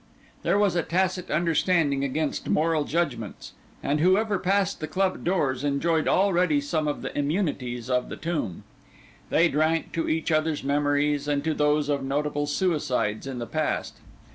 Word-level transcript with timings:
There 0.41 0.57
was 0.57 0.75
a 0.75 0.81
tacit 0.81 1.29
understanding 1.29 2.03
against 2.03 2.49
moral 2.49 2.85
judgments; 2.85 3.53
and 3.83 3.99
whoever 3.99 4.39
passed 4.39 4.79
the 4.79 4.87
club 4.87 5.23
doors 5.23 5.63
enjoyed 5.63 6.07
already 6.07 6.59
some 6.59 6.87
of 6.87 7.03
the 7.03 7.15
immunities 7.15 7.87
of 7.87 8.09
the 8.09 8.17
tomb. 8.17 8.63
They 9.29 9.47
drank 9.47 9.91
to 9.91 10.09
each 10.09 10.31
other's 10.31 10.63
memories, 10.63 11.27
and 11.27 11.43
to 11.43 11.53
those 11.53 11.87
of 11.87 12.01
notable 12.03 12.47
suicides 12.47 13.27
in 13.27 13.37
the 13.37 13.45
past. 13.45 13.97